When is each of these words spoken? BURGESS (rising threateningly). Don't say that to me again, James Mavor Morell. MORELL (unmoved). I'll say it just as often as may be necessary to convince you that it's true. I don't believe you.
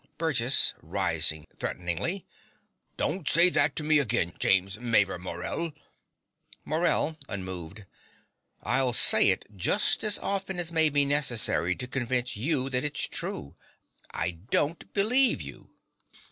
BURGESS 0.17 0.73
(rising 0.81 1.45
threateningly). 1.59 2.25
Don't 2.97 3.29
say 3.29 3.49
that 3.49 3.75
to 3.75 3.83
me 3.83 3.99
again, 3.99 4.33
James 4.39 4.79
Mavor 4.79 5.19
Morell. 5.19 5.73
MORELL 6.65 7.19
(unmoved). 7.29 7.85
I'll 8.63 8.93
say 8.93 9.29
it 9.29 9.45
just 9.55 10.03
as 10.03 10.17
often 10.17 10.57
as 10.57 10.71
may 10.71 10.89
be 10.89 11.05
necessary 11.05 11.75
to 11.75 11.85
convince 11.85 12.35
you 12.35 12.67
that 12.71 12.83
it's 12.83 13.07
true. 13.07 13.55
I 14.11 14.31
don't 14.49 14.91
believe 14.95 15.39
you. 15.39 15.69